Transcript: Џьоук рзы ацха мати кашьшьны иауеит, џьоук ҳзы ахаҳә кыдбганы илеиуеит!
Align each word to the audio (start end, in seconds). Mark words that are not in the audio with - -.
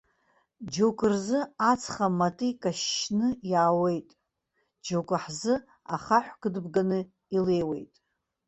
Џьоук 0.71 0.99
рзы 1.11 1.39
ацха 1.71 2.07
мати 2.19 2.49
кашьшьны 2.61 3.27
иауеит, 3.51 4.09
џьоук 4.85 5.09
ҳзы 5.23 5.55
ахаҳә 5.93 6.33
кыдбганы 6.41 6.99
илеиуеит! 7.35 7.93